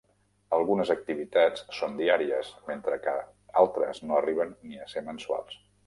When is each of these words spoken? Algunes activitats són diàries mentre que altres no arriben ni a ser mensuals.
Algunes 0.57 0.91
activitats 0.93 1.67
són 1.81 1.95
diàries 2.01 2.51
mentre 2.73 2.99
que 3.07 3.17
altres 3.65 4.05
no 4.09 4.21
arriben 4.23 4.61
ni 4.65 4.85
a 4.89 4.93
ser 4.97 5.07
mensuals. 5.13 5.67